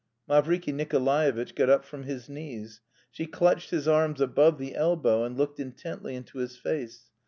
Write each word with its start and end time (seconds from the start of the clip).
Mavriky 0.27 0.73
Nikolaevitch 0.73 1.53
got 1.53 1.69
up 1.69 1.85
from 1.85 2.05
his 2.05 2.27
knees. 2.27 2.81
She 3.11 3.27
clutched 3.27 3.69
his 3.69 3.87
arms 3.87 4.19
above 4.19 4.57
the 4.57 4.73
elbow 4.73 5.23
and 5.23 5.37
looked 5.37 5.59
intently 5.59 6.15
into 6.15 6.39
his 6.39 6.57
face. 6.57 7.11